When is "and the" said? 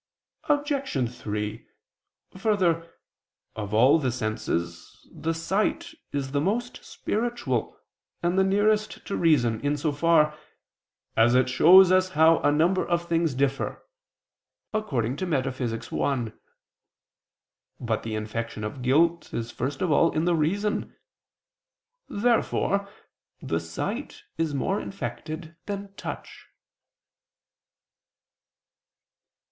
8.23-8.43